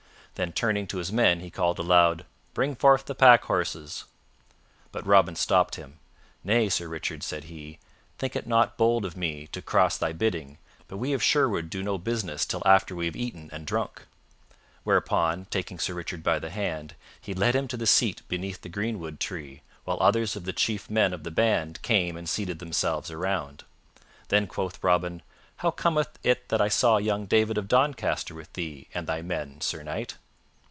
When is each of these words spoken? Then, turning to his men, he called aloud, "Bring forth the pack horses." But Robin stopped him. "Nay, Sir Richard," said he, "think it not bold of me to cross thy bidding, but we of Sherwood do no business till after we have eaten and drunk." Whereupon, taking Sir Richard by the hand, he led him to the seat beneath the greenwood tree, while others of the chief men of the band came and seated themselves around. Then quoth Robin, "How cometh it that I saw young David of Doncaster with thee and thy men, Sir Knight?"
Then, 0.35 0.53
turning 0.53 0.87
to 0.87 0.97
his 0.97 1.11
men, 1.11 1.39
he 1.41 1.51
called 1.51 1.77
aloud, 1.77 2.25
"Bring 2.55 2.75
forth 2.75 3.05
the 3.05 3.13
pack 3.13 3.43
horses." 3.43 4.05
But 4.91 5.05
Robin 5.05 5.35
stopped 5.35 5.75
him. 5.75 5.99
"Nay, 6.43 6.67
Sir 6.67 6.87
Richard," 6.87 7.21
said 7.21 7.43
he, 7.43 7.77
"think 8.17 8.35
it 8.35 8.47
not 8.47 8.75
bold 8.75 9.05
of 9.05 9.15
me 9.15 9.45
to 9.47 9.61
cross 9.61 9.99
thy 9.99 10.13
bidding, 10.13 10.57
but 10.87 10.97
we 10.97 11.13
of 11.13 11.21
Sherwood 11.21 11.69
do 11.69 11.83
no 11.83 11.99
business 11.99 12.43
till 12.43 12.63
after 12.65 12.95
we 12.95 13.05
have 13.05 13.15
eaten 13.15 13.51
and 13.53 13.67
drunk." 13.67 14.07
Whereupon, 14.83 15.45
taking 15.51 15.77
Sir 15.77 15.93
Richard 15.93 16.23
by 16.23 16.39
the 16.39 16.49
hand, 16.49 16.95
he 17.21 17.35
led 17.35 17.53
him 17.55 17.67
to 17.67 17.77
the 17.77 17.85
seat 17.85 18.23
beneath 18.27 18.61
the 18.61 18.67
greenwood 18.69 19.19
tree, 19.19 19.61
while 19.83 19.99
others 20.01 20.35
of 20.35 20.45
the 20.45 20.53
chief 20.53 20.89
men 20.89 21.13
of 21.13 21.23
the 21.23 21.29
band 21.29 21.79
came 21.83 22.17
and 22.17 22.27
seated 22.27 22.57
themselves 22.57 23.11
around. 23.11 23.63
Then 24.29 24.47
quoth 24.47 24.83
Robin, 24.83 25.21
"How 25.57 25.69
cometh 25.69 26.17
it 26.23 26.49
that 26.49 26.61
I 26.61 26.67
saw 26.69 26.97
young 26.97 27.27
David 27.27 27.59
of 27.59 27.67
Doncaster 27.67 28.33
with 28.33 28.51
thee 28.53 28.87
and 28.95 29.05
thy 29.05 29.21
men, 29.21 29.61
Sir 29.61 29.83
Knight?" 29.83 30.15